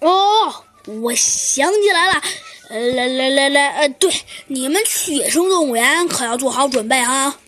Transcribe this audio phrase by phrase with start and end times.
[0.00, 2.22] 哦，我想起来了，
[2.70, 4.12] 呃，来来来来，呃，对，
[4.46, 7.38] 你们去野生动物园可要做好准备啊！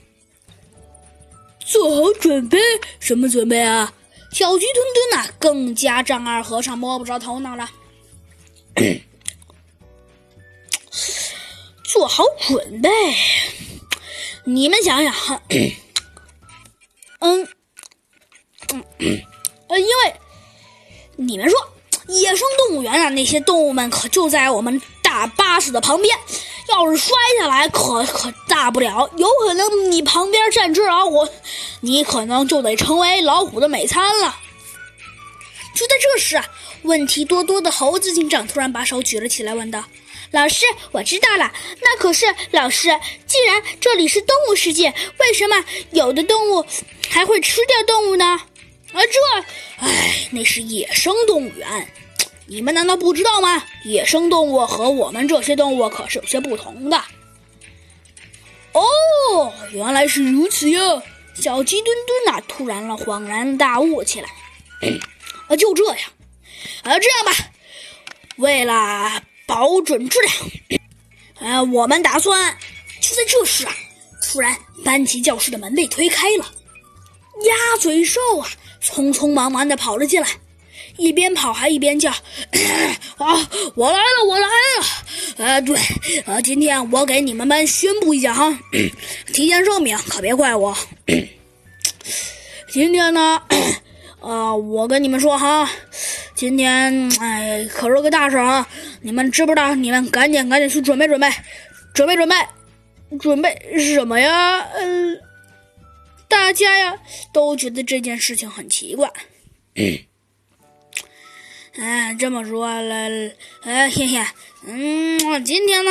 [1.60, 2.58] 做好准备？
[2.98, 3.92] 什么准备啊？
[4.32, 7.70] 小鸡墩墩呐，更加丈二和尚摸不着头脑了。
[11.84, 12.88] 做好准备？
[14.44, 15.14] 你们想想，
[17.20, 17.46] 嗯
[18.72, 18.84] 嗯
[19.68, 20.14] 呃，因为
[21.16, 21.72] 你们说
[22.10, 26.18] 野生动物园啊，那些动物们可就在我们大巴士的旁边，
[26.68, 31.28] 要是摔下来，可可大不了，有可能你旁边站只老虎，
[31.80, 34.36] 你可能就得成为老虎的美餐了。
[35.74, 36.44] 就在这时啊，
[36.82, 39.84] 问题多多的猴子警长突然把手举了起来，问道
[40.32, 41.52] ：“老师，我知道了。
[41.80, 42.88] 那可是老师，
[43.26, 46.66] 既然这里是动物世界，为什么有的动物
[47.08, 48.40] 还会吃掉动物呢？
[48.92, 49.84] 啊，这……
[49.86, 51.88] 哎，那是野生动物园，
[52.46, 53.64] 你们难道不知道吗？
[53.84, 57.02] 野生动物和我们这些动物可是有些不同的。”
[58.72, 60.80] 哦，原来是如此呀！
[61.34, 64.28] 小鸡墩墩呐，突然了恍然大悟起来。
[65.48, 65.98] 啊，就这样，
[66.82, 67.32] 啊，这样吧，
[68.36, 70.80] 为了保准质量，
[71.40, 72.56] 呃，我们打算
[73.00, 73.74] 就在这时啊，
[74.22, 76.44] 突然班级教室的门被推开了，
[77.44, 78.48] 鸭嘴兽啊，
[78.82, 80.28] 匆匆忙忙的跑了进来，
[80.96, 82.10] 一边跑还一边叫
[83.18, 84.86] ：“啊，我来了，我来了！
[85.38, 85.78] 呃，对，
[86.26, 88.58] 呃，今天我给你们班宣布一下哈，
[89.32, 90.76] 提前声明，可别怪我。
[92.72, 93.42] 今天呢。”
[94.20, 95.66] 啊，我跟你们说哈，
[96.34, 98.68] 今天哎可是个大事啊！
[99.00, 99.74] 你们知不知道？
[99.74, 101.26] 你们赶紧赶紧去准备准备，
[101.94, 102.36] 准备准备，
[103.18, 103.58] 准备
[103.94, 104.60] 什么呀？
[104.78, 105.18] 嗯，
[106.30, 106.96] 大家呀
[107.32, 109.12] 都觉得这件事情很奇怪。
[111.74, 112.94] 哎，这么说了，
[113.62, 114.24] 哎，嘿嘿，
[114.66, 115.90] 嗯，今天呢，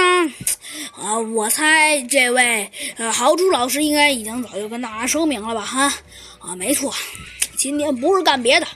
[0.94, 5.62] 啊，我猜这位呃豪猪老师应该已经早就跟大家声明了吧？
[5.62, 5.94] 哈，
[6.40, 6.94] 啊，没错。
[7.58, 8.68] 今天不是干别的，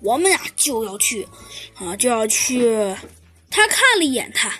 [0.00, 1.26] 我们呀就要去，
[1.74, 2.74] 啊就要去。
[3.50, 4.52] 他看了一眼他，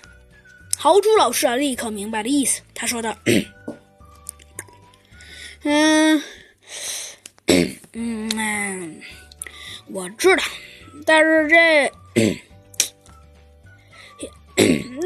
[0.76, 2.60] 豪猪老师啊立刻明白了意思。
[2.74, 3.16] 他说道
[5.62, 6.22] ：“嗯
[7.98, 9.00] 嗯，
[9.86, 10.42] 我知道，
[11.06, 11.90] 但是这，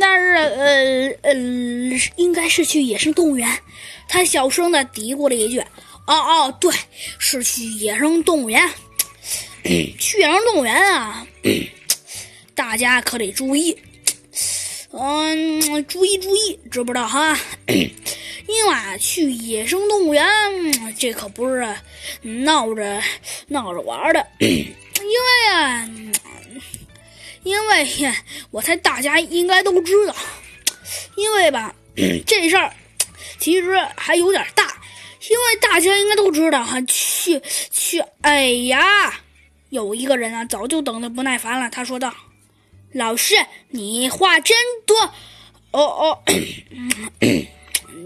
[0.00, 1.32] 但是呃呃，
[2.16, 3.48] 应该是去野生动物园。”
[4.08, 5.60] 他小声的嘀咕了一句。
[5.60, 5.66] 哦
[6.06, 6.74] 哦，对，
[7.20, 8.68] 是去野生动物园。
[9.96, 11.24] 去野生动物园啊，
[12.56, 13.78] 大家可得注意。
[14.90, 17.38] 嗯，注意注意，知不知道哈？
[18.46, 20.26] 因为，去野生动物园，
[20.98, 21.74] 这可不是
[22.22, 23.00] 闹着
[23.48, 24.26] 闹着玩的。
[24.40, 25.88] 因为啊，
[27.42, 27.86] 因为
[28.50, 30.14] 我猜大家应该都知道，
[31.16, 31.74] 因为吧，
[32.26, 32.72] 这事儿
[33.38, 34.76] 其实还有点大。
[35.28, 37.40] 因为大家应该都知道哈，去
[37.70, 39.20] 去，哎呀，
[39.68, 41.70] 有一个人啊，早就等的不耐烦了。
[41.70, 42.12] 他说道
[42.92, 43.36] ：“老师，
[43.68, 44.98] 你话真多，
[45.70, 46.22] 哦哦，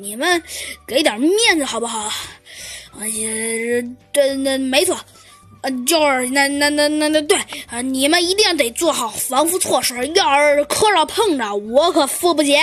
[0.04, 0.42] 你们
[0.86, 2.12] 给点面子好不好？
[3.00, 3.82] 而且，
[4.12, 4.96] 对，那没错，
[5.62, 12.54] 呃，就是那那那那那对啊，你们一定得做好防护措施，要是磕着碰着，我可付不起。”